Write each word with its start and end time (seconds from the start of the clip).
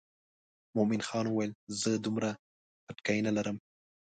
مومن 0.75 1.01
خان 1.07 1.25
وویل 1.29 1.51
زه 1.81 1.89
دومره 2.05 2.29
بتکۍ 2.85 3.19
نه 3.27 3.31
لرم. 3.37 3.57